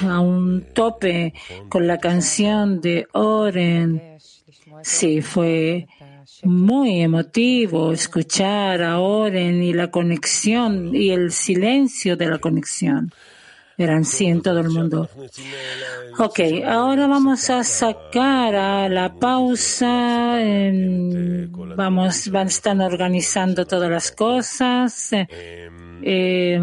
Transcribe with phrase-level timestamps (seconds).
[0.00, 1.34] a un tope
[1.68, 4.16] con la canción de Oren.
[4.82, 5.86] Sí, fue
[6.42, 13.12] muy emotivo escuchar a Oren y la conexión y el silencio de la conexión.
[13.76, 15.06] Eran sí en todo el mundo.
[16.18, 20.38] Ok, ahora vamos a sacar a la pausa.
[21.76, 25.12] vamos, van, están organizando todas las cosas.
[26.02, 26.60] Eh,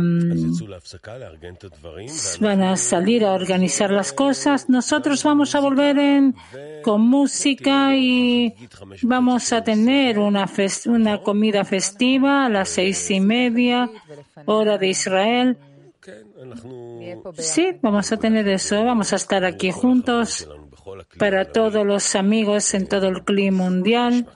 [2.39, 4.69] van a salir a organizar las cosas.
[4.69, 6.35] Nosotros vamos a volver en,
[6.83, 8.53] con música y
[9.01, 10.49] vamos a tener una,
[10.85, 13.89] una comida festiva a las seis y media,
[14.45, 15.57] hora de Israel.
[17.37, 18.83] Sí, vamos a tener eso.
[18.83, 20.47] Vamos a estar aquí juntos
[21.17, 24.27] para todos los amigos en todo el clima mundial.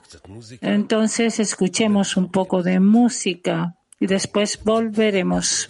[0.60, 5.68] Entonces, escuchemos un poco de música y después volveremos.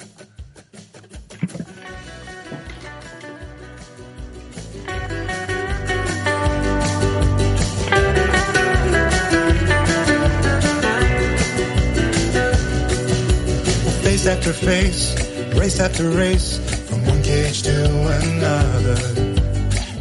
[14.03, 17.85] Face after face race after race, from one cage to
[18.23, 18.97] another.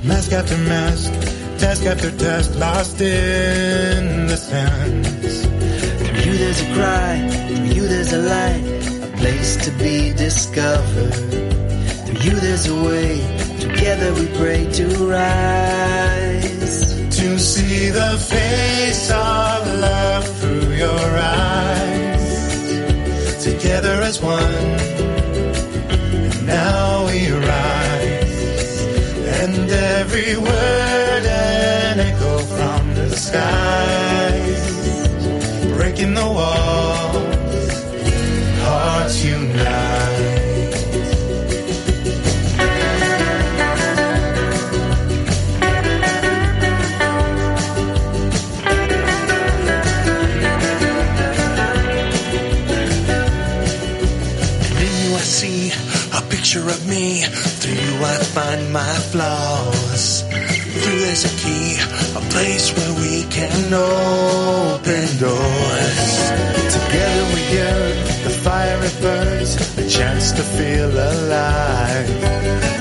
[0.03, 1.11] Mask after mask,
[1.59, 5.38] task after task, lost in the sands.
[6.39, 7.15] There's a cry,
[7.47, 8.63] through you there's a light,
[9.03, 11.13] a place to be discovered.
[12.05, 13.19] Through you there's a way,
[13.59, 14.85] together we pray to
[15.17, 16.77] rise.
[17.19, 22.23] To see the face of love through your eyes,
[23.43, 24.89] together as one
[26.45, 28.83] now we rise,
[29.41, 34.68] and every word an echo from the skies,
[35.99, 37.83] breaking the walls,
[38.61, 40.35] hearts unite.
[56.29, 57.21] Picture of me.
[57.21, 59.78] Through you I find my flaws.
[61.09, 61.73] There's a key,
[62.15, 66.09] a place where we can open doors.
[66.69, 72.09] Together we get the fire it burns, a chance to feel alive.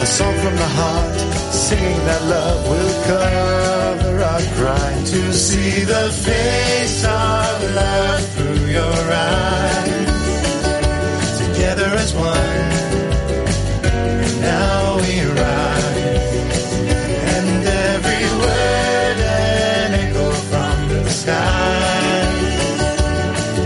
[0.02, 1.18] A song from the heart,
[1.54, 5.04] singing that love will cover our crime.
[5.04, 10.08] To see the face of love through your eyes.
[11.46, 12.68] Together as one
[14.42, 15.57] now we rise.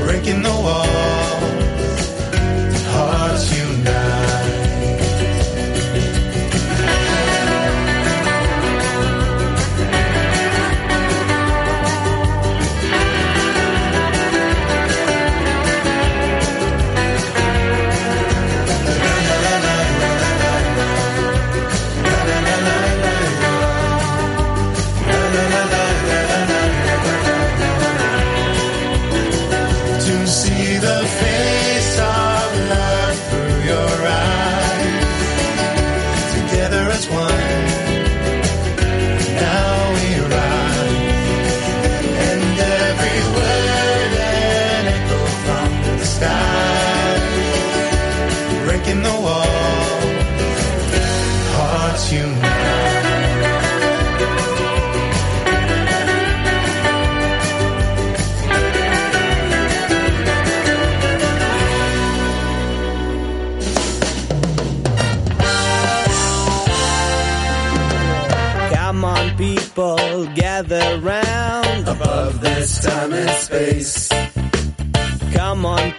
[0.04, 1.41] Breaking the walls,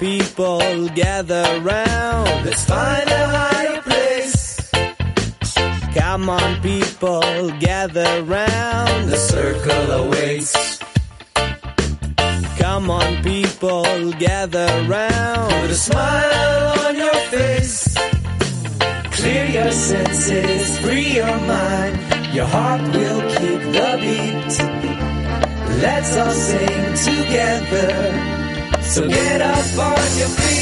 [0.03, 2.03] people, gather round.
[28.93, 30.53] So get up on your feet.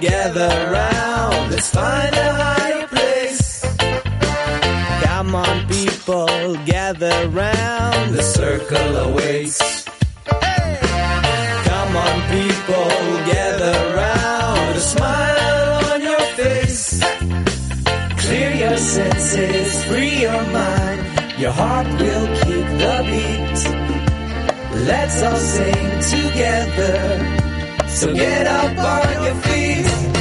[0.00, 1.50] gather round.
[1.50, 3.62] Let's find a higher place.
[5.04, 8.14] Come on, people, gather round.
[8.14, 9.84] The circle awaits.
[11.68, 12.90] Come on, people,
[13.32, 14.76] gather round.
[14.76, 17.00] A smile on your face.
[18.22, 21.00] Clear your senses, free your mind.
[21.38, 23.58] Your heart will keep the beat.
[24.86, 27.47] Let's all sing together.
[27.98, 30.17] So get up on your feet.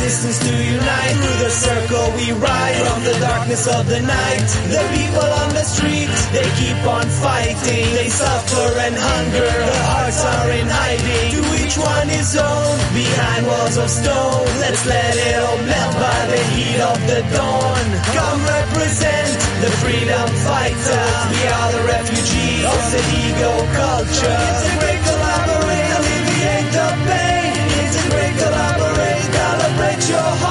[0.00, 1.16] resistance to unite.
[1.20, 4.48] Through the circle we ride from the darkness of the night.
[4.72, 7.84] The people on the street, they keep on fighting.
[7.92, 11.28] They suffer and hunger, their hearts are in hiding.
[11.36, 14.48] To each one his own, behind walls of stone.
[14.64, 17.84] Let's let it all melt by the heat of the dawn.
[18.16, 21.20] Come represent the freedom fighters.
[21.28, 24.89] We are the refugees of the ego culture.
[30.10, 30.49] your heart.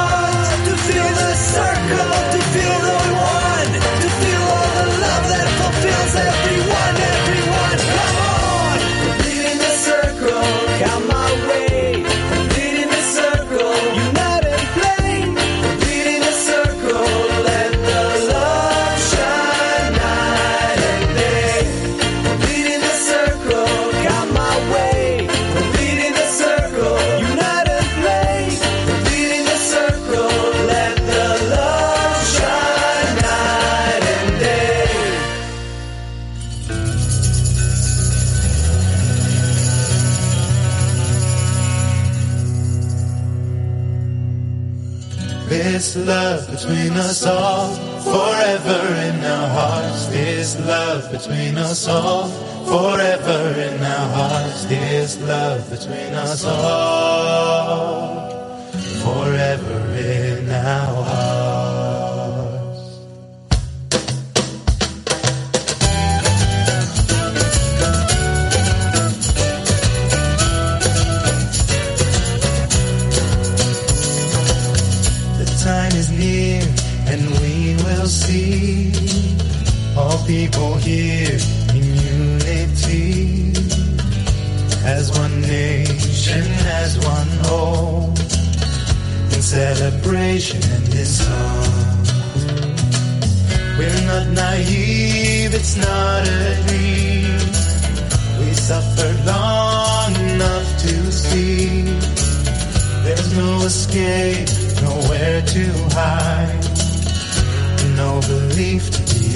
[47.19, 50.06] us all forever in our hearts.
[50.07, 52.30] This love between us all
[52.66, 54.66] forever in our hearts.
[54.66, 58.09] This love between us all.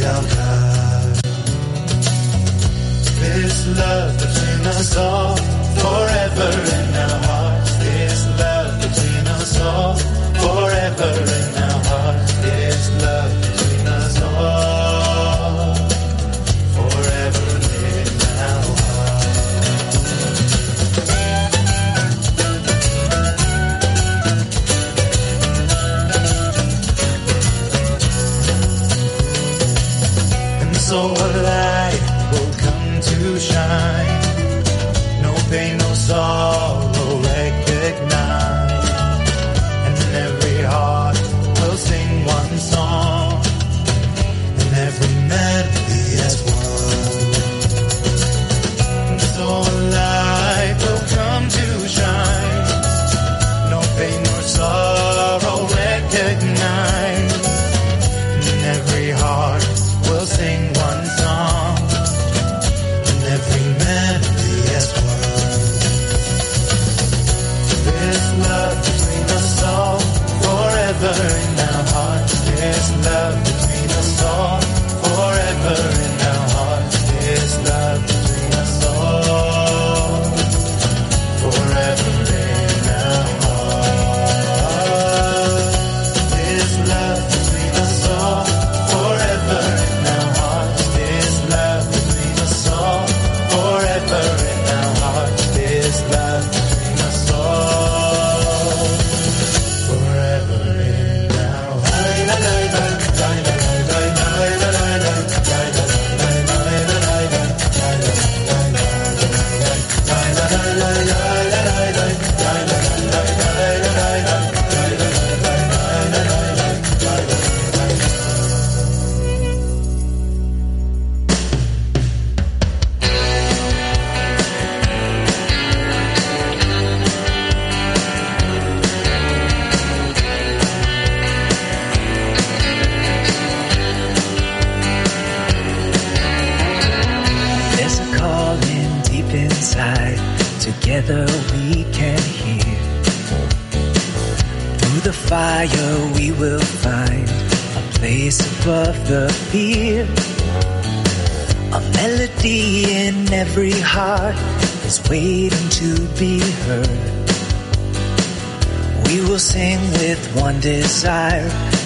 [0.04, 1.14] Shall altar.
[3.22, 6.83] This love between us all forever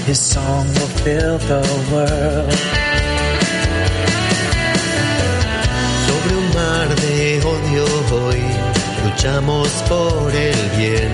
[0.07, 1.61] His song will fill the
[1.91, 2.53] world.
[6.07, 7.85] Sobre un mar de odio
[8.15, 8.41] hoy
[9.03, 11.11] luchamos por el bien.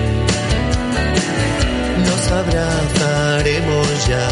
[2.06, 4.28] Nos abrazaremos ya,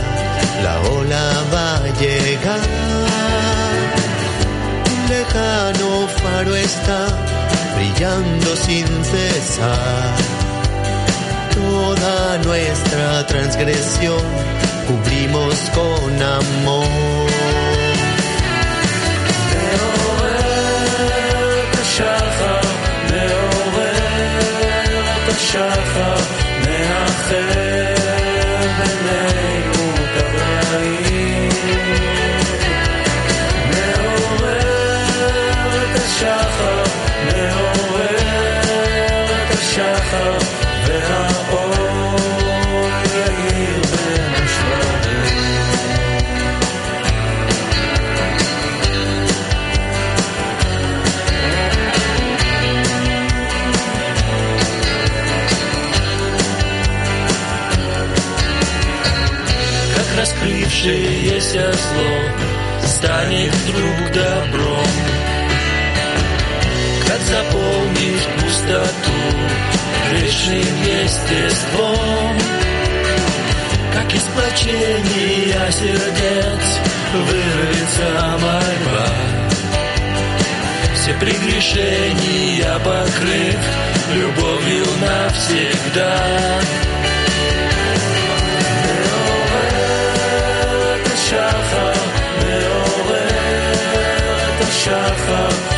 [0.63, 2.63] la ola va a llegar.
[4.93, 7.01] Un lejano faro está
[7.75, 10.15] brillando sin cesar.
[11.53, 14.52] Toda nuestra transgresión
[14.87, 17.31] Cubrimos con amor.
[19.53, 19.89] Veo
[20.29, 22.71] el cachacao,
[23.11, 23.45] veo
[23.89, 26.22] el cachacao.
[61.53, 64.87] Раскрывшееся зло станет вдруг добром,
[67.07, 69.13] как заполнишь пустоту
[70.11, 72.37] грешным естеством,
[73.93, 76.81] как из плачения сердец
[77.13, 78.09] вырвется
[78.41, 79.09] мольба.
[80.95, 83.59] Все прегрешения покрыв
[84.15, 86.92] любовью навсегда.
[94.95, 95.72] את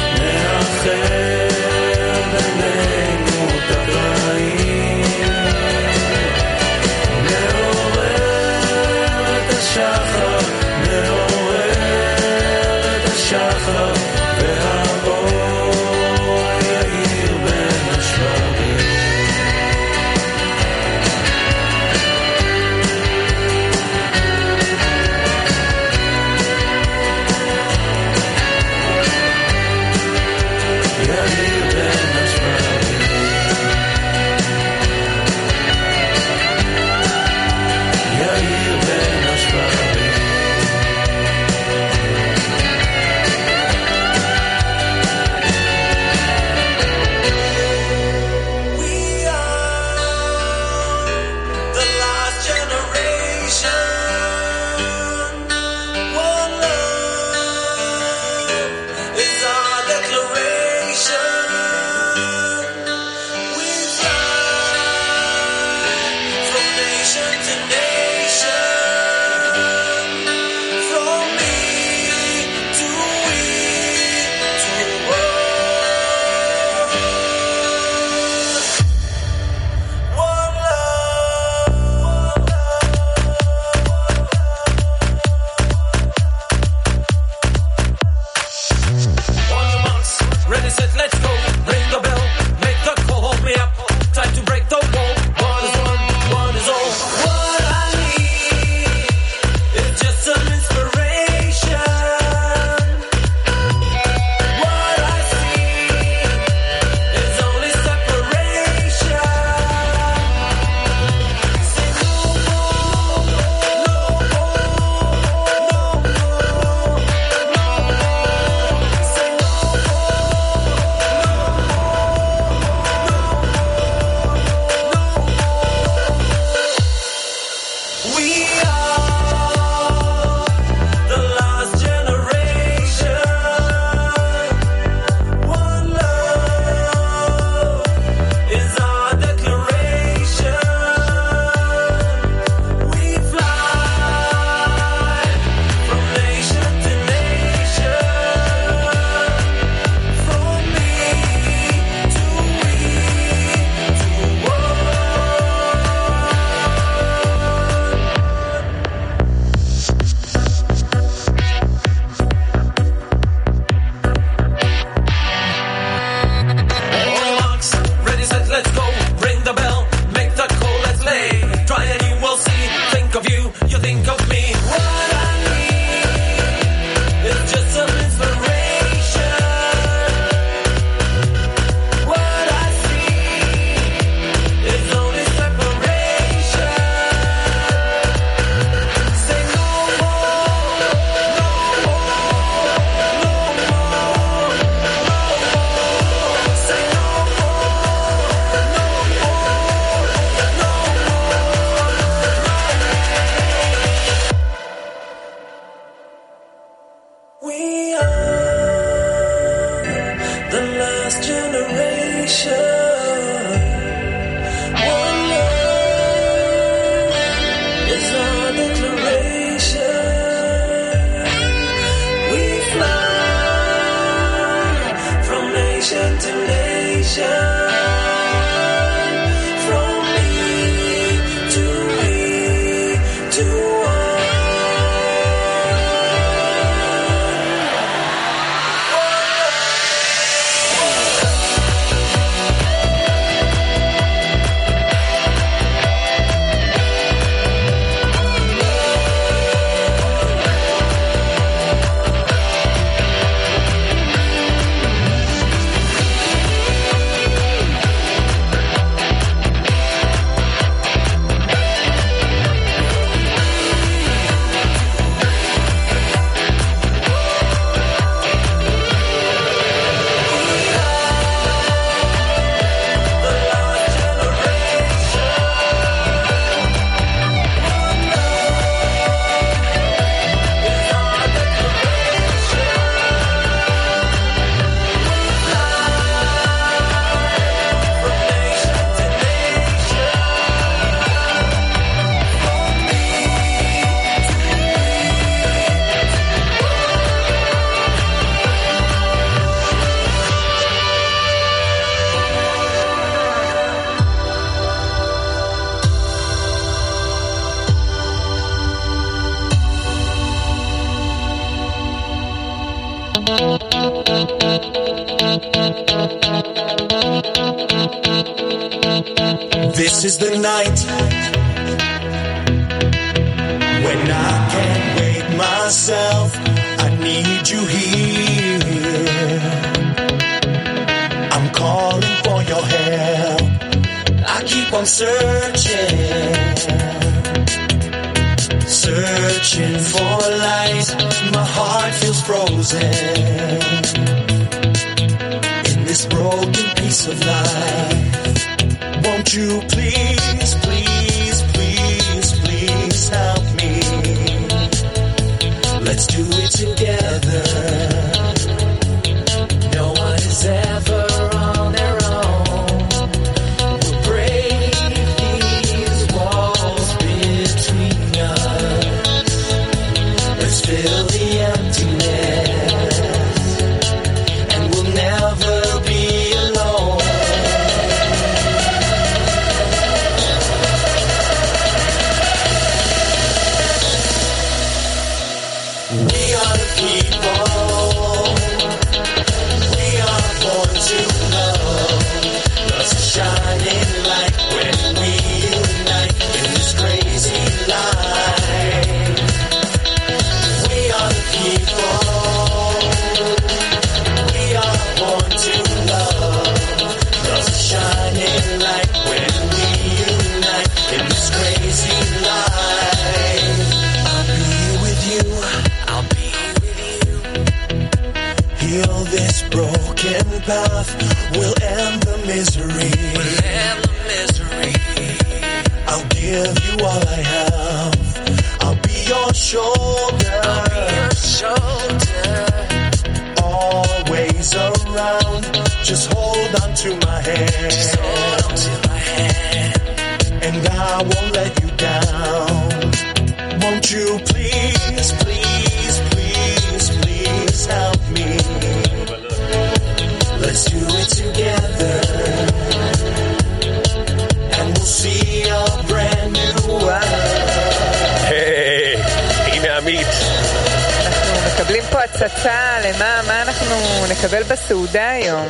[464.94, 465.48] damn.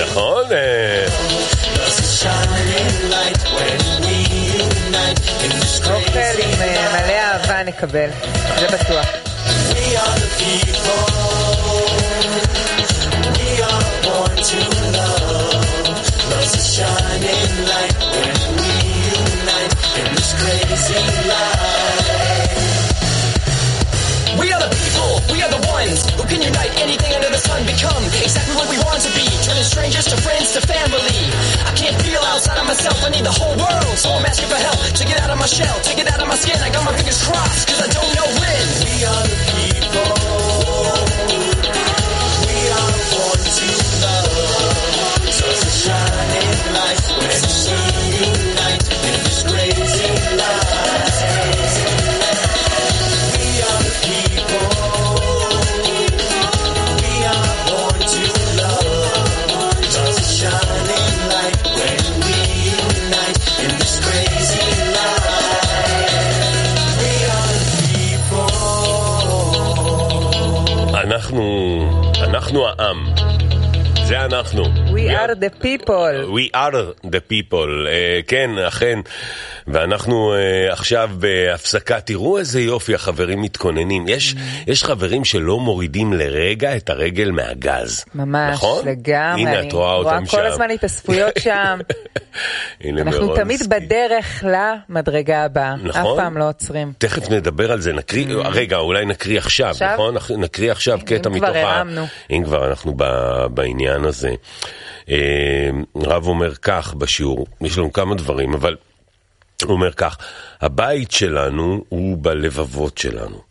[0.00, 0.44] נכון.
[5.84, 8.08] קוקטייל עם מלא אהבה נקבל,
[8.60, 9.06] זה בטוח.
[16.80, 18.72] Shining light when we
[19.18, 21.69] unite in this crazy life.
[26.06, 27.64] Are who can unite anything under the sun.
[27.66, 29.26] Become exactly what we want to be.
[29.44, 31.20] Turning strangers to friends to family.
[31.66, 33.02] I can't feel outside of myself.
[33.04, 33.96] I need the whole world.
[33.98, 36.28] So I'm asking for help to get out of my shell, to get out of
[36.28, 36.58] my skin.
[36.60, 38.64] I got my fingers crossed because I don't know when.
[38.84, 41.39] We are the people.
[74.09, 74.63] זה אנחנו.
[74.63, 76.25] We are the people.
[76.37, 78.99] We are the people, uh, כן, אכן.
[79.72, 84.08] ואנחנו uh, עכשיו בהפסקה, תראו איזה יופי, החברים מתכוננים.
[84.08, 84.34] יש,
[84.66, 88.04] יש חברים שלא מורידים לרגע את הרגל מהגז.
[88.14, 88.88] ממש, נכון?
[88.88, 89.42] לגמרי.
[89.42, 90.36] הנה, את רואה אותם שם.
[90.36, 91.78] כל הזמן התאספויות שם.
[92.84, 93.68] הנה אנחנו מירון תמיד סקי.
[93.68, 94.44] בדרך
[94.88, 95.74] למדרגה הבאה.
[95.82, 96.00] נכון.
[96.00, 96.92] אף פעם לא עוצרים.
[96.98, 99.70] תכף נדבר על זה, נקריא, רגע, אולי נקריא עכשיו, Mm.
[99.70, 100.12] עכשיו?
[100.12, 100.40] נכון?
[100.40, 101.76] נקריא עכשיו קטע אם מתוך כבר ה...
[101.76, 102.06] הרמנו.
[102.30, 104.30] אם כבר אנחנו ב- בעניין הזה.
[105.10, 105.16] אה,
[105.96, 108.76] רב אומר כך בשיעור, יש לנו כמה דברים, אבל
[109.62, 110.16] הוא אומר כך,
[110.60, 113.42] הבית שלנו הוא בלבבות שלנו.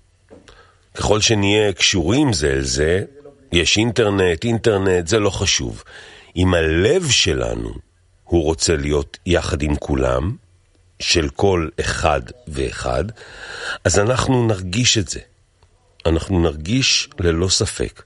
[0.95, 3.03] ככל שנהיה קשורים זה אל זה,
[3.51, 5.83] יש אינטרנט, אינטרנט, זה לא חשוב.
[6.35, 7.73] אם הלב שלנו,
[8.23, 10.35] הוא רוצה להיות יחד עם כולם,
[10.99, 13.03] של כל אחד ואחד,
[13.83, 15.19] אז אנחנו נרגיש את זה.
[16.05, 18.03] אנחנו נרגיש ללא ספק.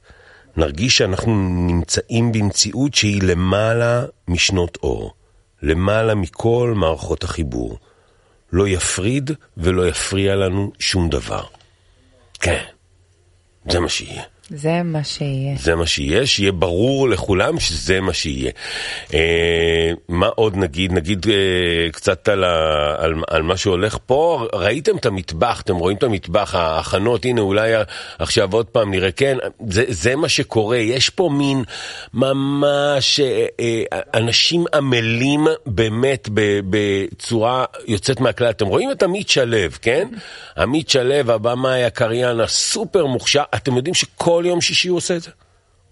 [0.58, 1.36] נרגיש שאנחנו
[1.68, 5.14] נמצאים במציאות שהיא למעלה משנות אור,
[5.62, 7.80] למעלה מכל מערכות החיבור.
[8.54, 11.44] לא יפריד ולא יפריע לנו שום דבר.
[12.40, 12.64] כן,
[13.70, 14.24] זה מה שיהיה.
[14.56, 15.56] זה מה שיהיה.
[15.58, 18.52] זה מה שיהיה, שיהיה ברור לכולם שזה מה שיהיה.
[19.14, 20.92] אה, מה עוד נגיד?
[20.92, 24.48] נגיד אה, קצת על, ה, על, על מה שהולך פה.
[24.54, 27.72] ראיתם את המטבח, אתם רואים את המטבח, ההכנות, הנה אולי
[28.20, 29.38] עכשיו עוד פעם נראה, כן,
[29.70, 30.78] זה, זה מה שקורה.
[30.78, 31.64] יש פה מין
[32.14, 36.30] ממש אה, אה, אנשים עמלים באמת
[36.70, 38.50] בצורה יוצאת מהכלל.
[38.50, 40.08] אתם רואים את עמית שלו, כן?
[40.58, 43.44] עמית שלו, הבמאי, הקריין, הסופר מוכשר.
[43.56, 44.43] אתם יודעים שכל...
[44.44, 45.32] כל יום שישי הוא עושה את זה.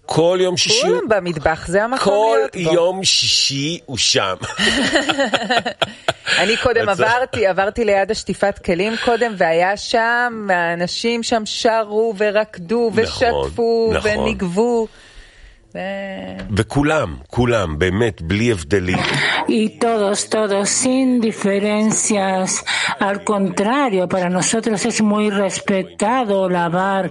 [0.06, 0.80] כל יום שישי.
[0.82, 2.70] כולם במטבח, זה המקום להיות בו.
[2.70, 4.34] כל יום שישי הוא שם.
[6.38, 13.92] אני קודם עברתי, עברתי ליד השטיפת כלים קודם, והיה שם, האנשים שם שרו ורקדו ושטפו
[14.02, 14.86] וניגבו.
[16.56, 18.98] וכולם, כולם, באמת, בלי הבדלים.
[19.48, 22.64] Y todos, todos, sin diferencias.
[23.00, 27.10] Al contrario, para nosotros es muy respetado lavar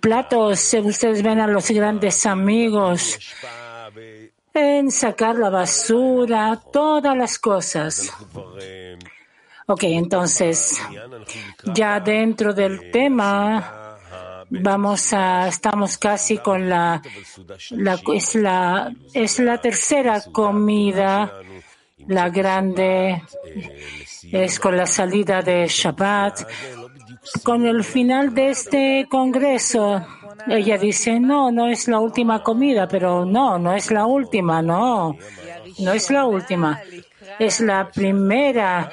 [0.00, 0.74] platos.
[0.74, 3.18] Ustedes ven a los grandes amigos
[4.54, 8.12] en sacar la basura, todas las cosas.
[9.66, 10.80] Ok, entonces,
[11.74, 13.80] ya dentro del tema,
[14.50, 17.00] Vamos a, estamos casi con la,
[17.70, 21.32] la, es la, es la tercera comida,
[22.08, 23.22] la grande,
[24.32, 26.40] es con la salida de Shabbat.
[27.42, 30.04] Con el final de este congreso,
[30.46, 35.16] ella dice, no, no es la última comida, pero no, no es la última, no,
[35.78, 36.80] no es la última.
[37.38, 38.90] Es la primera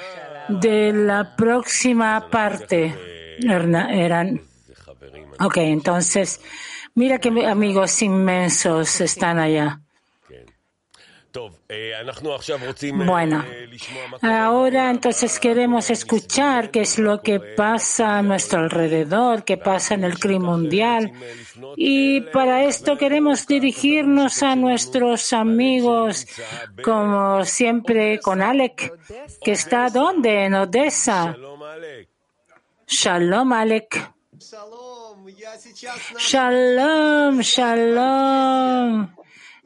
[0.48, 2.94] de la próxima parte.
[3.40, 4.40] Eran
[5.40, 6.40] Ok, entonces,
[6.94, 9.80] mira qué amigos inmensos están allá.
[13.06, 13.44] Bueno,
[14.22, 20.04] ahora entonces queremos escuchar qué es lo que pasa a nuestro alrededor, qué pasa en
[20.04, 21.12] el crimen mundial.
[21.76, 26.26] Y para esto queremos dirigirnos a nuestros amigos,
[26.82, 28.92] como siempre con Alec,
[29.42, 30.44] que está donde?
[30.44, 31.36] En Odessa.
[32.86, 34.12] Shalom, Alec.
[36.18, 39.18] Shalom, shalom.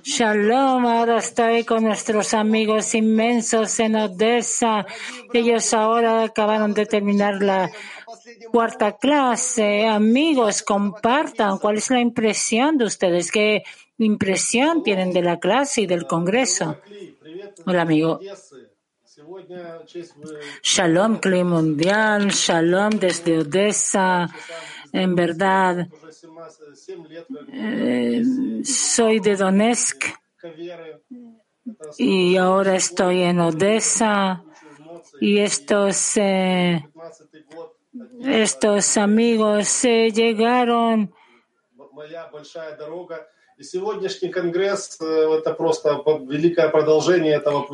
[0.04, 4.84] Shalom, ahora estoy con nuestros amigos inmensos en Odessa.
[5.32, 7.70] Ellos ahora acabaron de terminar la
[8.50, 9.86] cuarta clase.
[9.86, 13.62] Amigos, compartan cuál es la impresión de ustedes, qué
[13.98, 16.78] impresión tienen de la clase y del Congreso.
[17.64, 18.18] Hola, amigo.
[20.62, 24.28] Shalom, Cli Mundial, Shalom desde Odessa.
[24.92, 25.86] En verdad,
[27.52, 28.22] eh,
[28.64, 30.04] soy de Donetsk.
[31.98, 34.44] y ahora estoy en Odessa.
[35.20, 36.88] y estos, eh,
[38.20, 41.12] estos amigos eh, llegaron.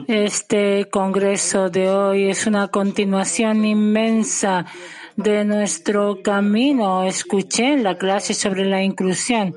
[0.08, 4.66] este congreso de hoy es una continuación inmensa
[5.18, 7.02] de nuestro camino.
[7.02, 9.56] Escuché en la clase sobre la inclusión.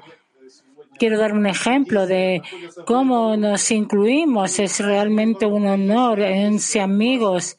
[0.97, 2.41] Quiero dar un ejemplo de
[2.85, 4.59] cómo nos incluimos.
[4.59, 6.19] Es realmente un honor.
[6.19, 7.57] Once amigos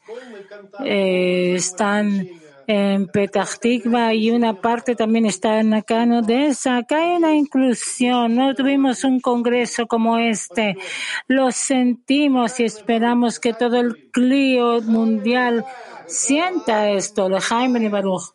[0.83, 2.27] eh, están
[2.67, 3.45] en Petah
[4.13, 6.77] y una parte también está en acá en Odessa.
[6.77, 8.35] Acá hay una inclusión.
[8.35, 10.75] No tuvimos un congreso como este.
[11.27, 15.65] Lo sentimos y esperamos que todo el clío mundial
[16.07, 18.33] Sienta esto, Lejaim y Baruch.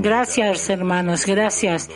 [0.00, 1.90] Gracias, hermanos, gracias.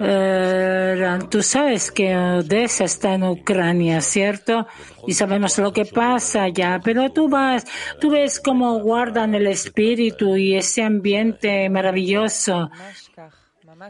[0.00, 4.68] Eh, tú sabes que Odessa está en Ucrania, ¿cierto?
[5.06, 7.64] Y sabemos lo que pasa ya, pero tú vas,
[8.00, 12.70] tú ves cómo guardan el espíritu y ese ambiente maravilloso.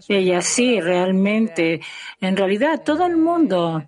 [0.08, 1.80] Ella sí, realmente.
[2.20, 3.82] En realidad, todo el mundo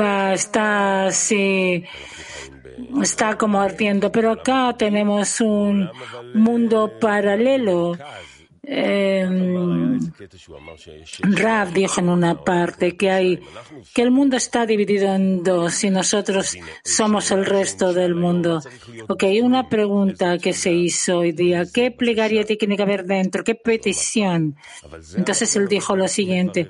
[0.00, 1.84] va, está así,
[3.02, 4.10] está como ardiendo.
[4.12, 5.90] Pero acá tenemos un
[6.34, 7.96] mundo paralelo
[8.62, 9.26] eh,
[11.22, 13.40] Rav dijo en una parte que hay
[13.94, 18.60] que el mundo está dividido en dos y nosotros somos el resto del mundo.
[19.08, 21.64] Ok, una pregunta que se hizo hoy día.
[21.72, 23.44] ¿Qué plegaria tiene que haber dentro?
[23.44, 24.56] ¿Qué petición?
[25.16, 26.68] Entonces él dijo lo siguiente.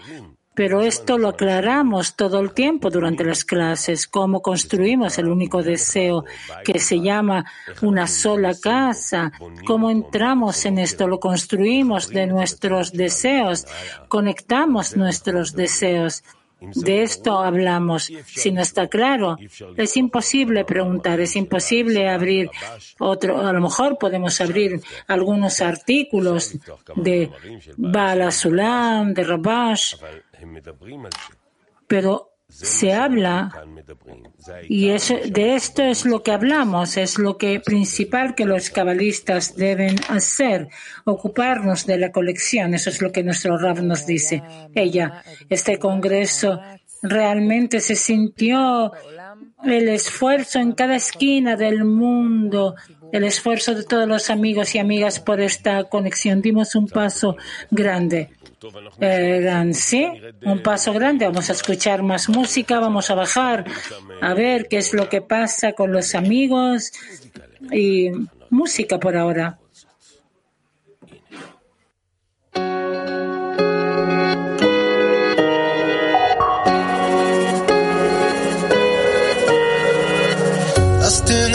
[0.58, 6.24] Pero esto lo aclaramos todo el tiempo durante las clases, cómo construimos el único deseo
[6.64, 7.44] que se llama
[7.80, 9.30] una sola casa,
[9.64, 13.68] cómo entramos en esto, lo construimos de nuestros deseos,
[14.08, 16.24] conectamos nuestros deseos.
[16.60, 18.10] De esto hablamos.
[18.26, 19.36] Si no está claro,
[19.76, 22.50] es imposible preguntar, es imposible abrir
[22.98, 23.46] otro.
[23.46, 26.56] A lo mejor podemos abrir algunos artículos
[26.96, 27.30] de
[27.76, 29.94] Bala Sulam, de Rabash,
[31.86, 33.52] pero se habla
[34.68, 39.96] y de esto es lo que hablamos, es lo que principal que los cabalistas deben
[40.08, 40.68] hacer,
[41.04, 44.42] ocuparnos de la colección, eso es lo que nuestro Rab nos dice.
[44.74, 46.60] Ella, este congreso
[47.02, 48.92] realmente se sintió
[49.64, 52.76] el esfuerzo en cada esquina del mundo,
[53.12, 56.42] el esfuerzo de todos los amigos y amigas por esta conexión.
[56.42, 57.36] Dimos un paso
[57.70, 58.30] grande.
[59.00, 60.06] Eh, sí,
[60.44, 61.26] un paso grande.
[61.26, 63.64] Vamos a escuchar más música, vamos a bajar
[64.20, 66.92] a ver qué es lo que pasa con los amigos
[67.72, 68.10] y
[68.50, 69.58] música por ahora.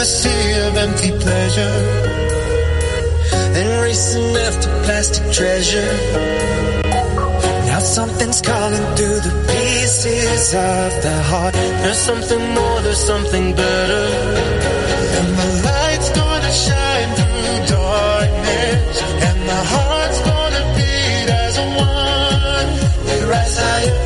[0.04, 1.76] A sea of empty pleasure,
[3.54, 5.92] then racing after plastic treasure.
[7.70, 11.54] Now something's calling through the pieces of the heart.
[11.54, 14.06] There's something more, there's something better.
[15.18, 18.96] And the light's gonna shine through darkness.
[19.28, 21.56] And the heart's gonna beat as
[21.88, 22.68] one.
[23.06, 23.96] We rise higher,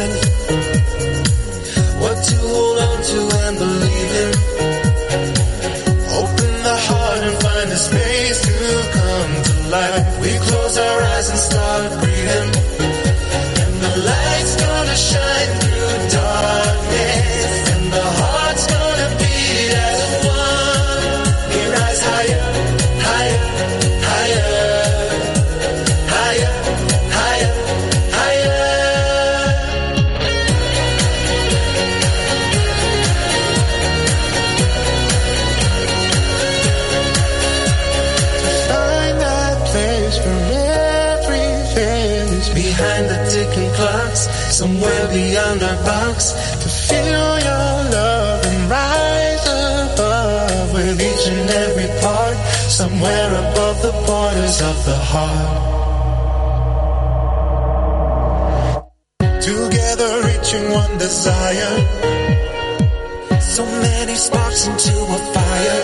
[0.00, 0.59] a
[55.12, 55.70] heart.
[59.42, 61.74] Together reaching one desire.
[63.40, 65.82] So many sparks into a fire.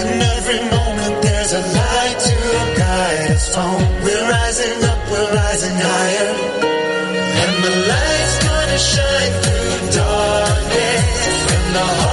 [0.00, 2.36] In every moment there's a light to
[2.82, 3.86] guide us home.
[4.04, 6.30] We're rising up, we're rising higher.
[7.42, 11.34] And the light's gonna shine through darkness.
[11.54, 12.07] And the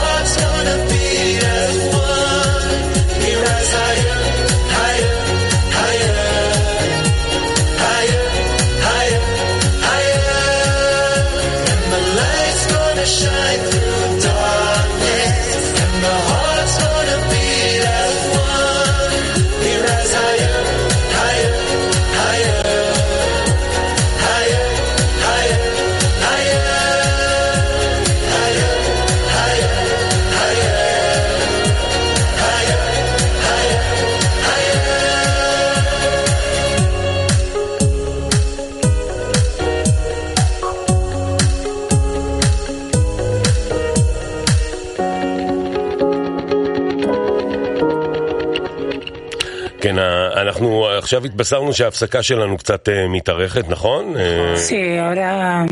[51.04, 54.16] עכשיו התבשרנו שההפסקה שלנו קצת אה, מתארכת, נכון?
[54.16, 55.66] אה, Sí, ahora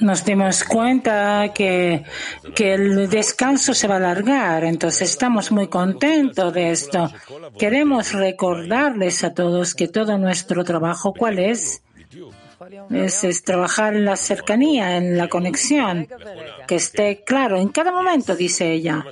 [0.00, 2.04] nos dimos cuenta que,
[2.54, 7.10] que el descanso se va a alargar, entonces estamos muy contentos de esto.
[7.58, 11.82] Queremos recordarles a todos que todo nuestro trabajo, ¿cuál es?
[12.90, 16.08] Es, es trabajar en la cercanía, en la conexión,
[16.68, 19.04] que esté claro en cada momento, dice ella.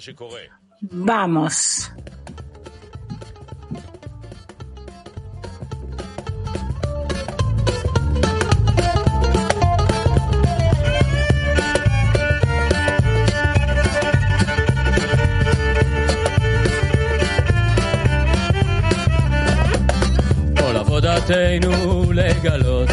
[0.81, 1.92] Vamos.
[21.29, 22.89] עבודתנו לגלות,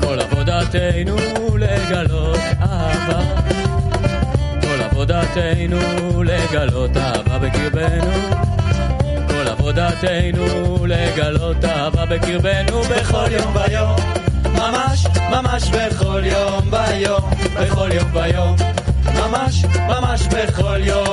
[0.00, 1.16] כל עבודתנו
[1.56, 3.20] לגלות אהבה,
[4.60, 8.12] כל עבודתנו לגלות אהבה בקרבנו,
[9.28, 13.96] כל עבודתנו לגלות אהבה בקרבנו בכל יום ויום,
[14.44, 18.56] ממש ממש בכל יום ויום, בכל יום ויום,
[19.14, 21.09] ממש ממש בכל יום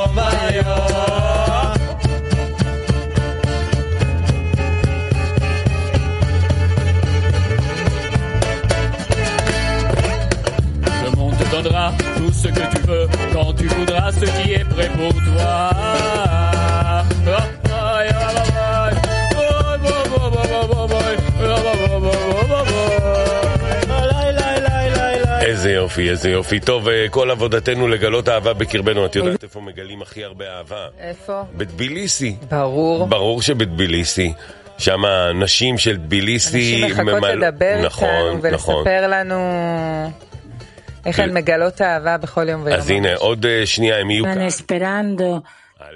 [14.19, 15.71] ce qui est prêt pour toi.
[25.41, 26.60] איזה יופי, איזה יופי.
[26.60, 29.06] טוב, כל עבודתנו לגלות אהבה בקרבנו.
[29.06, 30.86] את יודעת איפה מגלים הכי הרבה אהבה?
[31.00, 31.42] איפה?
[31.58, 32.35] בטביליסי.
[32.52, 33.08] ברור.
[33.08, 34.33] ברור שבטביליסי.
[34.77, 35.02] שם
[35.35, 36.58] נשים של טביליסי...
[36.58, 37.31] נשים מחכות ממל...
[37.31, 38.87] לדבר נכון, איתנו ולספר נכון.
[39.10, 39.35] לנו
[44.29, 45.43] Están esperando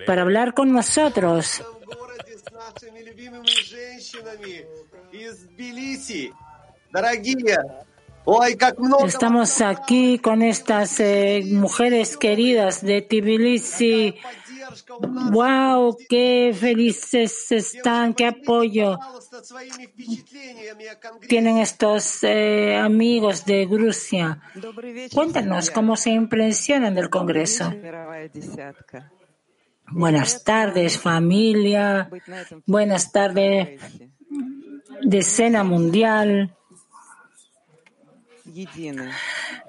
[0.05, 1.61] para hablar con nosotros.
[9.05, 14.15] Estamos aquí con estas eh, mujeres queridas de Tbilisi.
[14.99, 15.97] ¡Wow!
[16.09, 18.13] ¡Qué felices están!
[18.13, 18.97] ¡Qué apoyo!
[21.27, 24.41] Tienen estos eh, amigos de Rusia.
[25.13, 27.73] Cuéntanos cómo se impresionan del Congreso.
[29.87, 32.09] Buenas tardes, familia.
[32.65, 33.79] Buenas tardes,
[35.01, 36.55] Decena Mundial.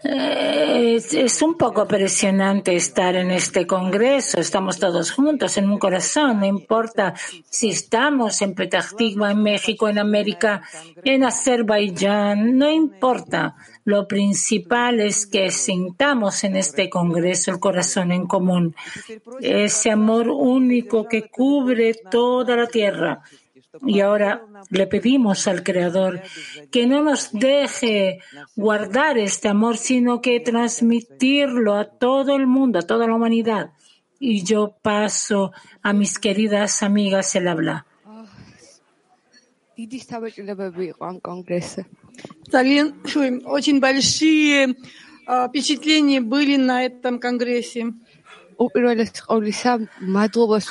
[0.03, 4.41] Es, un poco presionante estar en este congreso.
[4.41, 6.41] Estamos todos juntos en un corazón.
[6.41, 7.14] No importa
[7.49, 10.62] si estamos en Petah Tikva, en México, en América,
[11.05, 12.59] en Azerbaiyán.
[12.59, 13.55] No importa.
[13.85, 18.74] Lo principal es que sintamos en este congreso el corazón en común.
[19.41, 23.22] Ese amor único que cubre toda la tierra.
[23.86, 26.22] Y ahora le pedimos al Creador
[26.72, 28.20] que no nos deje
[28.56, 33.72] guardar este amor, sino que transmitirlo a todo el mundo, a toda la humanidad.
[34.20, 37.86] Y yo paso a mis queridas amigas el habla.
[43.45, 44.76] Очень большие
[45.48, 47.93] впечатления были на этом конгрессе.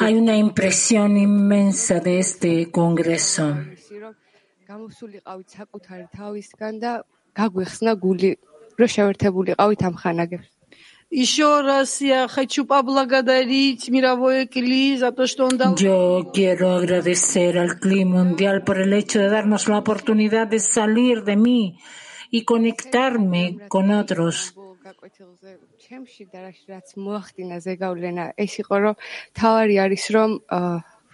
[0.05, 3.55] Hay una impresión inmensa de este congreso.
[15.75, 21.25] Yo quiero agradecer al clima mundial por el hecho de darnos la oportunidad de salir
[21.25, 21.79] de mí
[22.29, 24.55] y conectarme con otros.
[25.84, 28.94] ჩემში და რაში რაც მოახდინა ზეგავლენა ეს იყო რომ
[29.38, 30.30] თავარი არის რომ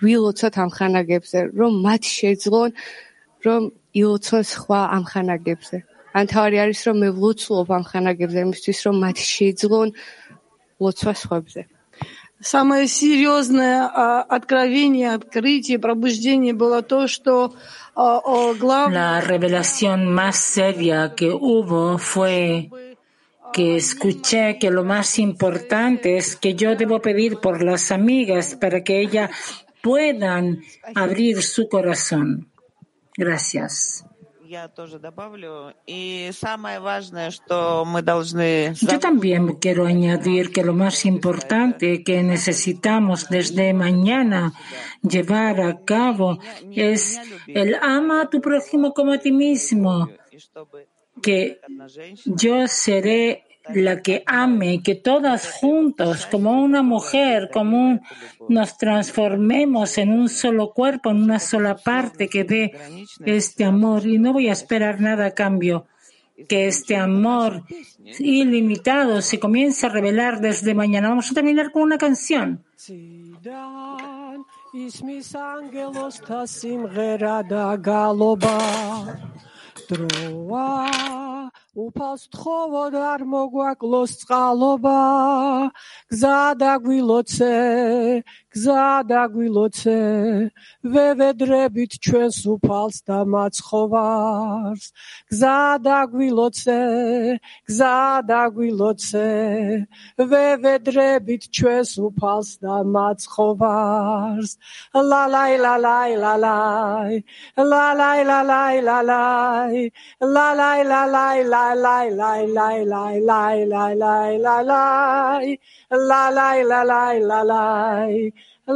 [0.03, 2.71] ვილოცოთ ამ ხანაგებზე რომ მათ შეძლონ
[3.47, 3.63] რომ
[4.03, 5.79] ილოცონ სხვა ამ ხანაგებზე
[6.19, 9.89] ან თავარი არის რომ მე ვლოცულობ ამ ხანაგებზე იმისთვის რომ მათ შეძლონ
[10.83, 11.63] ლოცვა სხვებზე
[12.43, 13.87] Самое серьезное
[14.39, 17.55] откровение, открытие, пробуждение было то, что
[17.95, 19.21] главное...
[19.21, 22.69] La revelación más seria que hubo fue
[23.54, 28.84] que escuché que lo más importante es que yo debo pedir por las amigas para
[28.84, 29.32] que ellas
[29.82, 30.62] puedan
[30.96, 32.52] abrir su corazón.
[33.16, 34.06] Gracias.
[34.50, 34.70] Yo
[39.00, 44.54] también quiero añadir que lo más importante que necesitamos desde mañana
[45.02, 46.40] llevar a cabo
[46.72, 50.08] es el ama a tu prójimo como a ti mismo
[51.22, 51.60] que
[52.26, 53.44] yo seré
[53.74, 58.02] la que ame, que todas juntos, como una mujer, como un,
[58.50, 62.72] nos transformemos en un solo cuerpo, en una sola parte que dé
[63.26, 64.06] este amor.
[64.06, 65.88] Y no voy a esperar nada a cambio.
[66.48, 67.64] Que este amor
[68.20, 71.10] ilimitado se comience a revelar desde mañana.
[71.10, 72.64] Vamos a terminar con una canción.
[79.88, 85.02] Droa უფალს თხოვო და არ მოგვაკლოს წყალობა.
[86.12, 87.58] გზა დაგვილოცე
[88.54, 90.02] გზა დაგვილოცე
[90.94, 94.86] ვევედრებით ჩვენს უფალს და მაცხოვარს.
[95.30, 96.82] გზა დაგვილოცე
[97.70, 97.98] გზა
[98.32, 99.30] დაგვილოცე
[100.32, 104.52] ვევედრებით ჩვენს უფალს და მაცხოვარს.
[111.54, 114.74] ლა ლაი ლაი ლაი ლაი ლაი ლაი ლაი ლაი
[116.38, 117.20] ლაი ლაი ლაი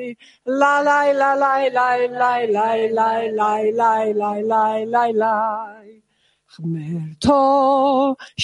[0.60, 5.94] ლა ლაი ლა ლაი ლაი ლაი ლაი ლაი ლაი ლაი ლაი ლაი ლაი ლაი
[6.54, 7.38] ღმერთო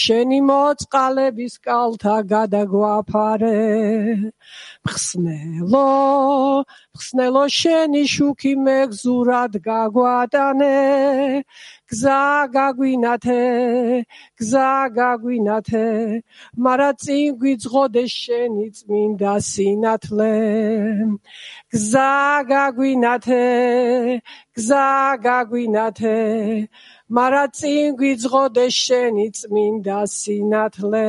[0.02, 3.58] შენი მოწყალების კალთა გადაგვაფარე
[4.86, 5.84] მხსნელო
[6.96, 10.74] მხსნელო შენი შუქი მეგზურად გაგვატანე
[11.90, 13.42] გზა გაგვინათე
[14.38, 15.88] გზა გაგვინათე
[16.64, 20.36] მარა წინ გვიძღოდე შენი წმინდა სინათლე.
[21.72, 22.12] გზა
[22.50, 23.46] გაგვინათე
[24.56, 24.86] გზა
[25.24, 26.18] გაგვინათე
[27.16, 31.08] მარა წინ გვიძღოდე შენი წმინდა სინათლე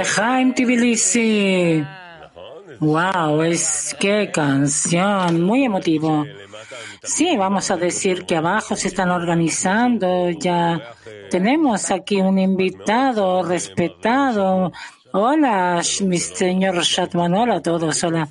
[0.00, 1.82] לחיים טביליסי.
[2.80, 6.24] Wow, es qué canción, muy emotivo.
[7.02, 10.80] Sí, vamos a decir que abajo se están organizando, ya
[11.28, 14.70] tenemos aquí un invitado respetado.
[15.12, 18.28] Hola, mi señor Shatman, hola a todos, hola.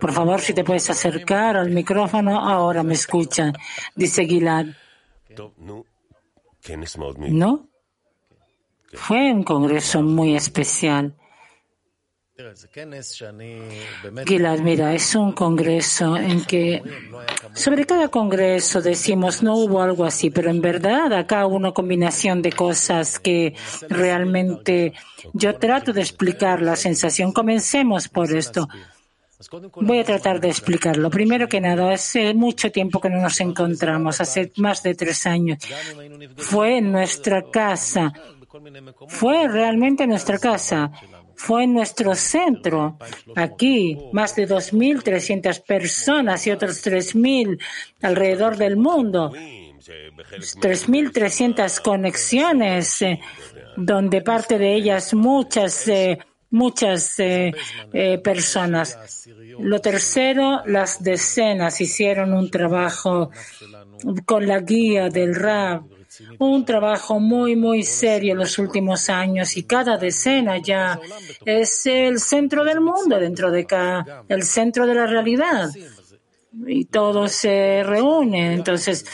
[0.00, 3.52] Por favor, si te puedes acercar al micrófono, ahora me escuchan,
[3.94, 4.66] dice Gilad.
[7.30, 7.68] ¿No?
[8.92, 11.14] Fue un congreso muy especial.
[14.26, 16.82] Gilad, mira, es un congreso en que
[17.52, 22.40] sobre cada congreso decimos no hubo algo así, pero en verdad acá hubo una combinación
[22.40, 23.54] de cosas que
[23.88, 24.94] realmente
[25.34, 27.32] yo trato de explicar la sensación.
[27.32, 28.68] Comencemos por esto.
[29.80, 31.10] Voy a tratar de explicarlo.
[31.10, 35.56] Primero que nada, hace mucho tiempo que no nos encontramos, hace más de tres años.
[36.36, 38.12] Fue en nuestra casa.
[39.08, 40.92] Fue realmente en nuestra casa.
[41.34, 42.98] Fue en nuestro centro.
[43.34, 47.58] Aquí, más de 2.300 personas y otros 3.000
[48.02, 49.32] alrededor del mundo.
[49.32, 53.18] 3.300 conexiones, eh,
[53.76, 56.18] donde parte de ellas muchas eh,
[56.50, 57.52] muchas eh,
[57.92, 59.28] eh, personas.
[59.58, 63.30] Lo tercero, las decenas hicieron un trabajo
[64.24, 65.82] con la guía del RAB,
[66.38, 71.00] un trabajo muy, muy serio en los últimos años y cada decena ya
[71.44, 75.70] es el centro del mundo dentro de acá, el centro de la realidad.
[76.66, 78.52] Y todos se reúnen.
[78.52, 79.06] Entonces,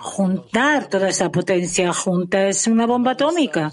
[0.00, 3.70] juntar toda esa potencia junta es una bomba atómica.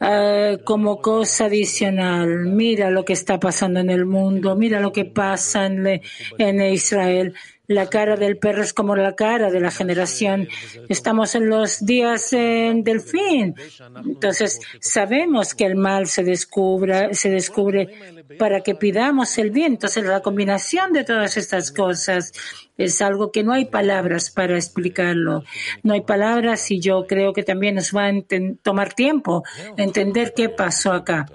[0.00, 5.04] Eh, como cosa adicional, mira lo que está pasando en el mundo, mira lo que
[5.04, 7.34] pasa en Israel.
[7.66, 10.48] La cara del perro es como la cara de la generación.
[10.88, 13.54] Estamos en los días del fin.
[14.04, 17.88] Entonces, sabemos que el mal se descubre, se descubre
[18.38, 19.72] para que pidamos el bien.
[19.72, 22.32] Entonces, la combinación de todas estas cosas
[22.76, 25.44] es algo que no hay palabras para explicarlo.
[25.82, 28.12] No hay palabras y yo creo que también nos va a
[28.62, 29.44] tomar tiempo
[29.76, 31.26] entender qué pasó acá.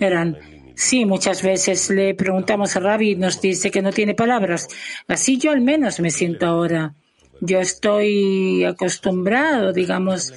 [0.00, 0.36] Eran,
[0.74, 4.68] sí, muchas veces le preguntamos a Rabbi y nos dice que no tiene palabras.
[5.08, 6.94] Así yo al menos me siento ahora.
[7.40, 10.32] Yo estoy acostumbrado, digamos,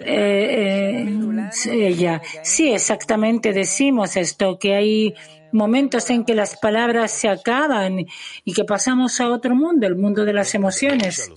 [0.00, 5.14] eh, eh, Sí, exactamente decimos esto, que hay
[5.52, 8.06] momentos en que las palabras se acaban
[8.44, 11.30] y que pasamos a otro mundo, el mundo de las emociones.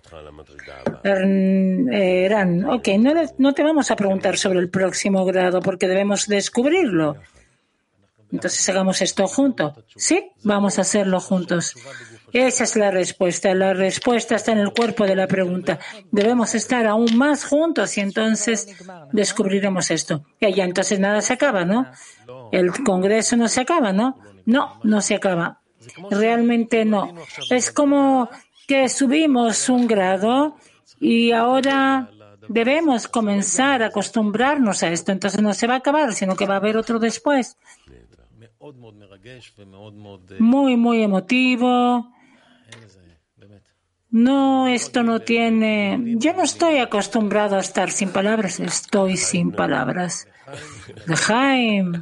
[1.03, 7.17] Eran, ok, no, no te vamos a preguntar sobre el próximo grado porque debemos descubrirlo.
[8.31, 9.73] Entonces hagamos esto juntos.
[9.95, 11.75] Sí, vamos a hacerlo juntos.
[12.33, 13.53] Esa es la respuesta.
[13.53, 15.79] La respuesta está en el cuerpo de la pregunta.
[16.11, 18.67] Debemos estar aún más juntos y entonces
[19.13, 20.25] descubriremos esto.
[20.39, 21.89] Y allá entonces nada se acaba, ¿no?
[22.51, 24.19] El Congreso no se acaba, ¿no?
[24.45, 25.61] No, no se acaba.
[26.11, 27.13] Realmente no.
[27.49, 28.29] Es como
[28.67, 30.57] que subimos un grado
[30.99, 32.09] y ahora
[32.49, 35.13] debemos comenzar a acostumbrarnos a esto.
[35.13, 37.57] Entonces no se va a acabar, sino que va a haber otro después.
[40.39, 42.16] Muy, muy emotivo.
[44.09, 45.99] No, esto no tiene.
[46.17, 50.27] Yo no estoy acostumbrado a estar sin palabras, estoy sin palabras.
[51.05, 52.01] Lejaim.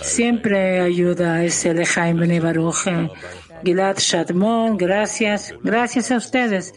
[0.00, 2.86] Siempre ayuda ese Lejaim Benibaruj.
[3.62, 5.54] Gilad Shadmon, gracias.
[5.62, 6.74] Gracias a ustedes.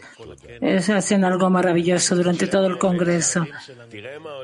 [0.94, 3.46] hacen algo maravilloso durante todo el Congreso.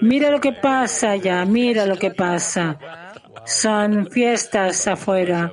[0.01, 2.79] Mira lo que pasa ya, mira lo que pasa.
[3.47, 5.53] Son fiestas afuera.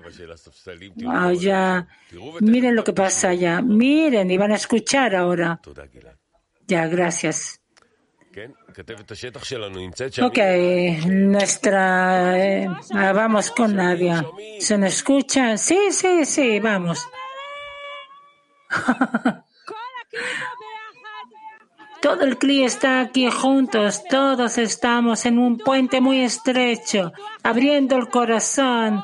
[1.09, 1.87] Allá.
[2.39, 3.61] Miren lo que pasa allá.
[3.61, 5.59] Miren y van a escuchar ahora.
[6.67, 7.59] Ya, gracias.
[10.23, 10.37] Ok,
[11.07, 12.37] nuestra...
[12.39, 14.25] Eh, vamos con Nadia.
[14.59, 15.57] ¿Se nos escucha?
[15.57, 17.05] Sí, sí, sí, vamos.
[22.01, 28.09] Todo el CLI está aquí juntos, todos estamos en un puente muy estrecho, abriendo el
[28.09, 29.03] corazón,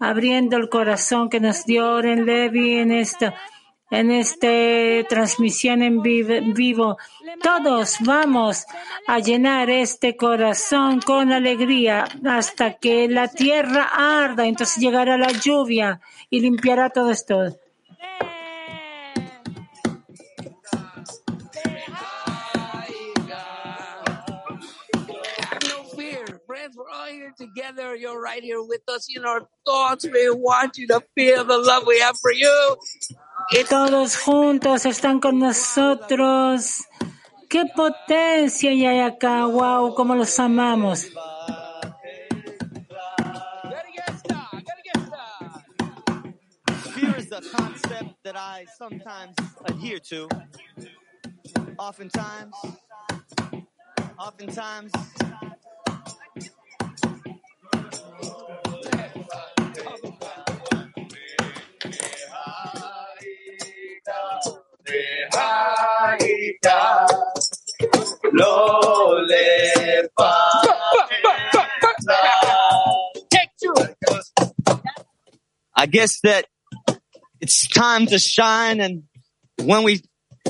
[0.00, 3.34] abriendo el corazón que nos dio Oren Levi en esta,
[3.90, 4.48] en esta
[5.08, 6.96] transmisión en vivo.
[7.42, 8.66] Todos vamos
[9.06, 16.00] a llenar este corazón con alegría hasta que la tierra arda, entonces llegará la lluvia
[16.30, 17.56] y limpiará todo esto.
[27.06, 27.94] All here together.
[27.94, 30.04] You're right here with us in our thoughts.
[30.04, 32.76] We want you to feel the love we have for you.
[33.68, 36.82] Todos juntos están con nosotros.
[37.48, 39.46] ¡Qué potencia hay acá!
[39.46, 39.94] ¡Wow!
[39.94, 41.06] ¡Cómo los amamos!
[46.94, 49.36] Fear is a concept that I sometimes
[49.66, 50.28] adhere to.
[51.78, 52.54] Oftentimes,
[54.18, 54.92] oftentimes,
[75.78, 76.46] I guess that
[77.40, 79.04] it's time to shine and
[79.62, 80.02] when we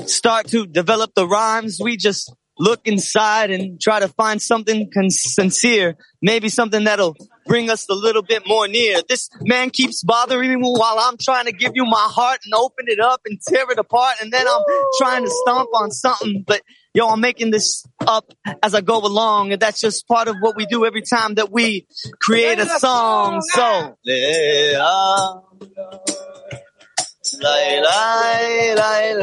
[0.05, 5.95] start to develop the rhymes, we just look inside and try to find something sincere,
[6.21, 7.15] maybe something that'll
[7.47, 9.01] bring us a little bit more near.
[9.07, 12.85] This man keeps bothering me while I'm trying to give you my heart and open
[12.87, 14.15] it up and tear it apart.
[14.21, 14.63] And then I'm
[14.97, 16.61] trying to stomp on something, but
[16.93, 18.31] yo, I'm making this up
[18.61, 19.53] as I go along.
[19.53, 21.87] And that's just part of what we do every time that we
[22.21, 23.41] create a song.
[23.41, 25.33] So, yeah.
[27.41, 29.13] Lai lai lai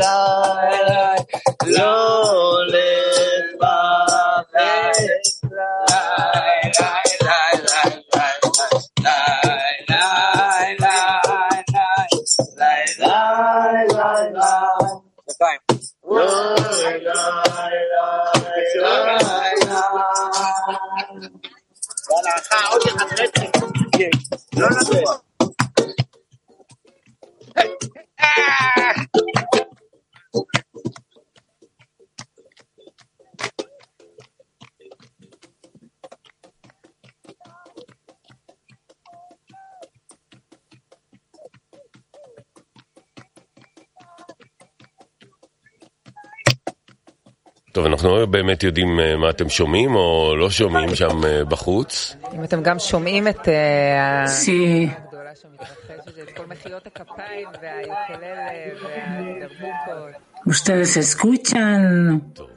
[48.14, 52.16] לא באמת יודעים מה אתם שומעים או לא שומעים שם בחוץ.
[52.34, 58.48] אם אתם גם שומעים את הגדולה שמתרחשת, את כל מחיאות הכפיים והיוקללה
[58.84, 60.30] והדרבוקות.
[60.48, 62.20] Ustedes escuchan.
[62.34, 62.50] טוב.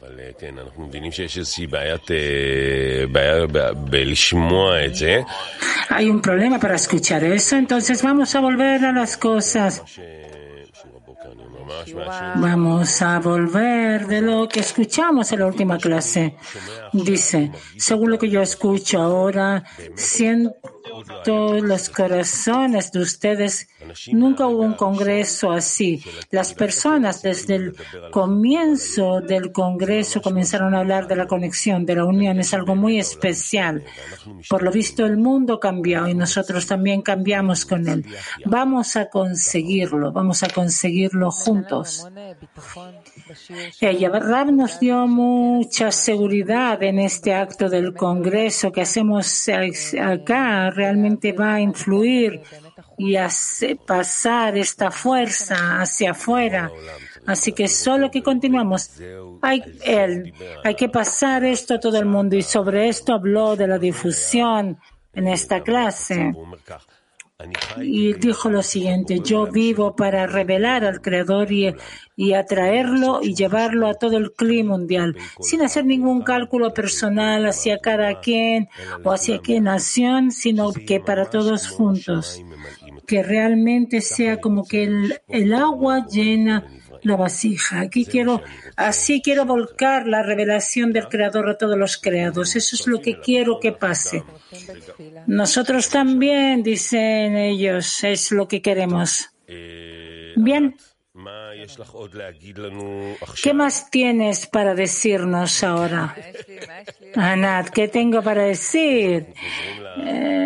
[0.00, 2.10] אבל כן, אנחנו מבינים שיש איזושהי בעיית,
[3.12, 3.46] בעיה
[3.76, 5.20] בלשמוע את זה.
[5.90, 9.72] Hay un problema para escuchar eso, entonces vamos a volver a las cosas.
[12.35, 16.35] Vamos a volver de lo que escuchamos en la última clase.
[16.93, 19.63] Dice, según lo que yo escucho ahora,
[19.95, 20.76] siento
[21.61, 23.67] los corazones de ustedes.
[24.11, 26.03] Nunca hubo un congreso así.
[26.31, 27.75] Las personas desde el
[28.11, 32.39] comienzo del congreso comenzaron a hablar de la conexión, de la unión.
[32.39, 33.83] Es algo muy especial.
[34.49, 38.05] Por lo visto, el mundo cambió y nosotros también cambiamos con él.
[38.45, 40.11] Vamos a conseguirlo.
[40.11, 42.07] Vamos a conseguirlo juntos.
[43.81, 50.69] Ella, Rab nos dio mucha seguridad en este acto del Congreso que hacemos acá.
[50.77, 52.43] Realmente va a influir
[52.99, 56.71] y hacer pasar esta fuerza hacia afuera.
[57.25, 58.91] Así que solo que continuamos.
[59.41, 63.67] Hay, él, hay que pasar esto a todo el mundo y sobre esto habló de
[63.67, 64.77] la difusión
[65.13, 66.31] en esta clase.
[67.79, 71.71] Y dijo lo siguiente, yo vivo para revelar al Creador y,
[72.15, 77.77] y, atraerlo y llevarlo a todo el clima mundial, sin hacer ningún cálculo personal hacia
[77.77, 78.69] cada quien
[79.03, 82.41] o hacia qué nación, sino que para todos juntos.
[83.05, 86.65] Que realmente sea como que el, el agua llena
[87.07, 87.81] la vasija.
[87.81, 88.41] Aquí quiero,
[88.75, 92.55] así quiero volcar la revelación del Creador a todos los creados.
[92.55, 94.23] Eso es lo que quiero que pase.
[95.25, 99.29] Nosotros también, dicen ellos, es lo que queremos.
[100.35, 100.75] Bien.
[103.41, 106.15] ¿Qué más tienes para decirnos ahora?
[107.15, 109.25] Anat, ¿qué tengo para decir?
[110.05, 110.37] Eh,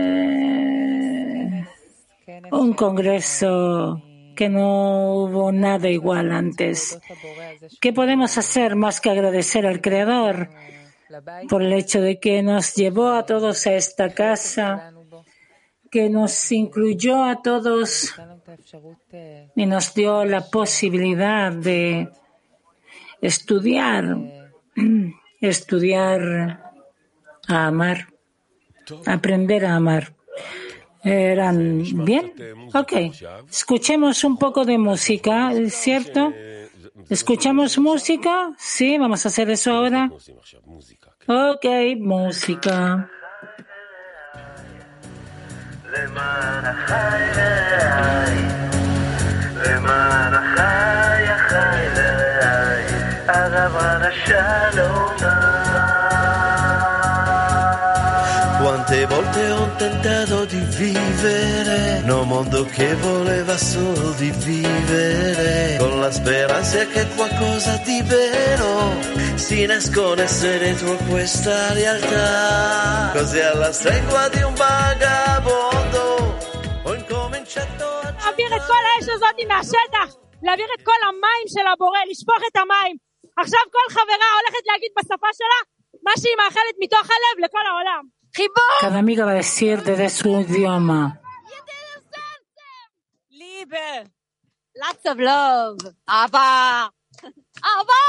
[2.51, 4.01] un congreso
[4.41, 6.99] que no hubo nada igual antes.
[7.79, 10.49] ¿Qué podemos hacer más que agradecer al Creador
[11.47, 14.93] por el hecho de que nos llevó a todos a esta casa,
[15.91, 18.15] que nos incluyó a todos
[19.55, 22.09] y nos dio la posibilidad de
[23.21, 24.17] estudiar,
[25.39, 26.73] estudiar
[27.47, 28.07] a amar,
[29.05, 30.15] aprender a amar.
[31.03, 32.33] ¿Eran bien?
[32.73, 32.93] Ok.
[33.49, 36.33] Escuchemos un poco de música, ¿cierto?
[37.09, 38.51] ¿Escuchamos música?
[38.57, 40.11] Sí, vamos a hacer eso ahora.
[41.27, 41.65] Ok,
[41.99, 43.09] música.
[58.61, 59.50] Quante volte
[62.10, 68.72] vivere, no mondo che voleva solo di vivere, con la speranza che qualcosa di vero
[69.36, 73.10] si nascondesse dentro questa realtà.
[73.12, 76.04] Così alla stregua di un vagabondo
[76.84, 78.14] ho incominciato a...
[78.26, 80.08] להעביר את כל האש הזאת מהשטח,
[80.42, 82.96] להעביר את כל המים של הבורא, לשפוך את המים.
[83.36, 85.60] עכשיו כל חברה הולכת להגיד בשפה שלה
[86.02, 88.16] מה שהיא מאחלת מתוך הלב לכל העולם.
[88.82, 91.00] Cada amiga va a decir desde su idioma.
[93.60, 94.10] Liebe.
[94.82, 95.78] Lots of love.
[96.08, 96.90] Ava.
[97.62, 98.04] Ava.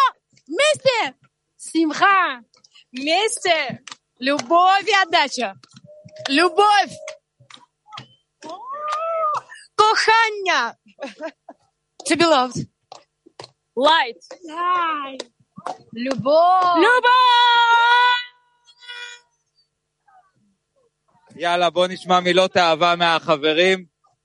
[0.48, 1.16] Вместе.
[1.58, 2.44] Симха.
[2.94, 3.84] Вместе.
[4.20, 5.56] Любовь и отдача.
[6.30, 6.94] Любовь.
[9.76, 10.76] Кохання.
[12.06, 12.66] To be loved.
[13.76, 14.22] Light.
[14.48, 15.24] Light.
[15.94, 16.78] Любовь.
[16.78, 17.18] Любовь.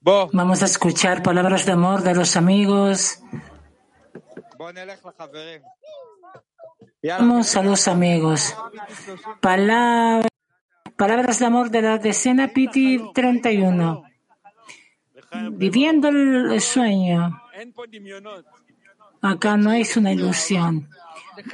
[0.07, 3.21] Vamos a escuchar palabras de amor de los amigos.
[7.03, 8.55] Vamos a los amigos.
[9.41, 10.31] Palabras,
[10.95, 14.03] palabras de amor de la decena Piti 31.
[15.51, 17.41] Viviendo el sueño.
[19.21, 20.89] Acá no es una ilusión.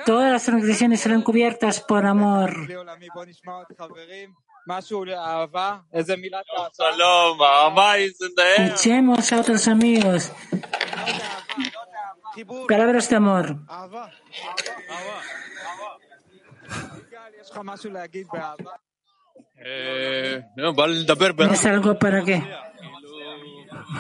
[0.06, 2.56] Todas las transgresiones serán cubiertas por amor.
[8.58, 10.32] Escuchemos a otros amigos.
[12.68, 13.58] Palabras de amor.
[21.46, 22.44] ¿Tienes algo para qué?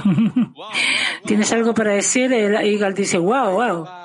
[1.25, 2.33] ¿Tienes algo para decir?
[2.33, 4.02] El Igal dice, wow, wow.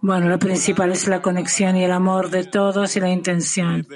[0.00, 3.86] Bueno, lo principal es la conexión y el amor de todos y la intención.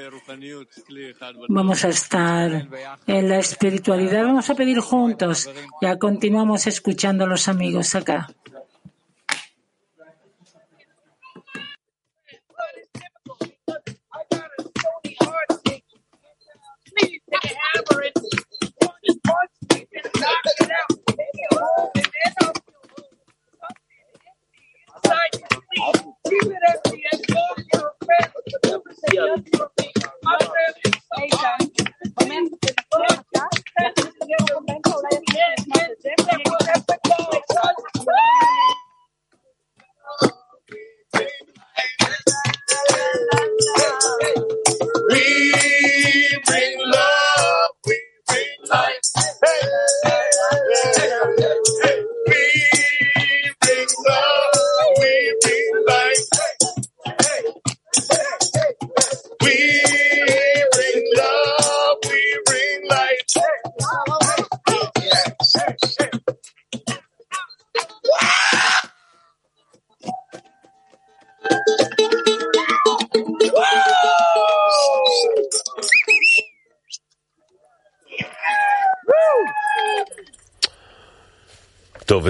[1.48, 2.68] Vamos a estar
[3.06, 5.50] en la espiritualidad, vamos a pedir juntos.
[5.80, 8.28] Ya continuamos escuchando a los amigos acá.
[26.32, 26.46] Amen.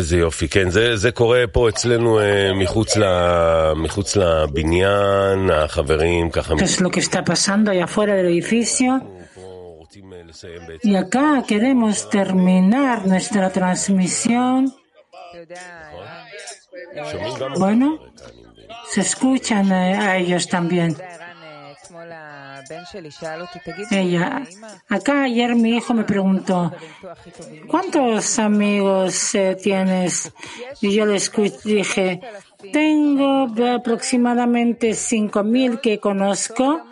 [0.05, 3.03] איזה יופי, כן, זה, זה קורה פה אצלנו אה, מחוץ, ל,
[3.75, 6.53] מחוץ לבניין, החברים ככה...
[6.53, 8.89] Es lo que está pasando allá afuera del edificio.
[10.83, 14.57] Y acá queremos terminar nuestra transmisión
[17.57, 17.87] Bueno,
[18.91, 20.89] se escuchan a ellos también.
[23.90, 24.42] Ella,
[24.88, 26.72] acá ayer mi hijo me preguntó,
[27.66, 30.32] ¿cuántos amigos eh, tienes?
[30.80, 31.18] Y yo le
[31.64, 32.20] dije,
[32.72, 36.82] tengo aproximadamente cinco mil que conozco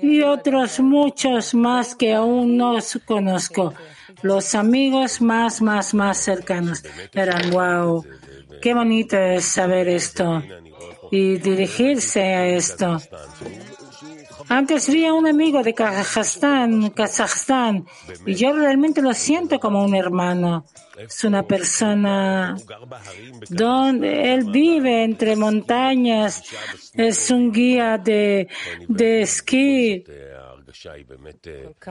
[0.00, 3.74] y otros muchos más que aún no conozco.
[4.22, 6.82] Los amigos más, más, más cercanos.
[7.12, 8.04] Eran, wow,
[8.62, 10.42] qué bonito es saber esto
[11.10, 12.98] y dirigirse a esto.
[14.48, 17.86] Antes vi a un amigo de Kazajstán, Kazajstán,
[18.24, 20.64] y yo realmente lo siento como un hermano.
[20.96, 22.56] Es una persona
[23.50, 26.42] donde él vive entre montañas,
[26.94, 28.48] es un guía de,
[28.88, 30.04] de esquí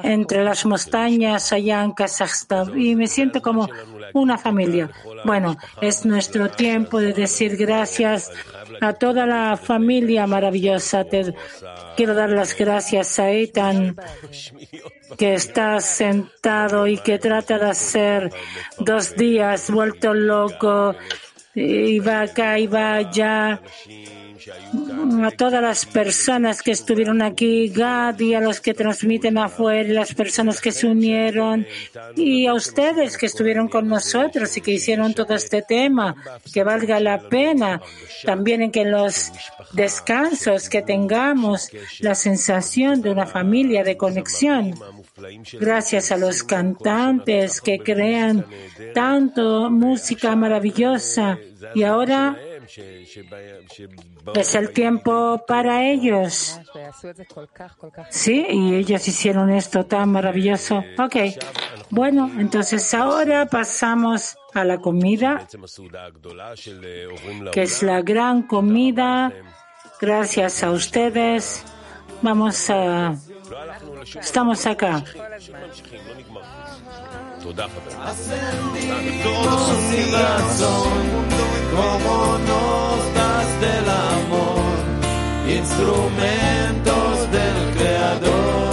[0.04, 3.70] entre las montañas allá en Kazajstán y me siento como
[4.14, 4.90] una familia.
[5.24, 8.32] Bueno, es nuestro tiempo de decir gracias
[8.82, 11.04] a toda la familia maravillosa.
[11.06, 11.34] Te
[11.96, 13.96] quiero dar las gracias a Ethan,
[15.18, 18.30] que está sentado y que trata de hacer
[18.80, 20.96] dos días vuelto loco,
[21.56, 23.62] y va acá y va allá
[25.24, 30.62] a todas las personas que estuvieron aquí, Gad, a los que transmiten afuera, las personas
[30.62, 31.66] que se unieron,
[32.16, 36.16] y a ustedes que estuvieron con nosotros y que hicieron todo este tema,
[36.54, 37.82] que valga la pena.
[38.24, 39.32] También en que los
[39.74, 44.76] descansos que tengamos la sensación de una familia de conexión.
[45.54, 48.46] Gracias a los cantantes que crean
[48.94, 51.38] tanto música maravillosa.
[51.74, 52.38] Y ahora
[54.36, 56.60] es el tiempo para ellos.
[58.10, 60.84] Sí, y ellos hicieron esto tan maravilloso.
[60.98, 61.16] Ok,
[61.90, 65.48] bueno, entonces ahora pasamos a la comida,
[67.52, 69.32] que es la gran comida.
[70.00, 71.64] Gracias a ustedes.
[72.22, 73.16] Vamos a...
[74.14, 75.04] Estamos acá.
[85.48, 88.66] Instrumentos del Creador.